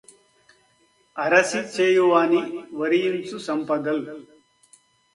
[1.15, 2.41] అరసి చేయువాని
[2.73, 4.03] వరియించు సంపదల్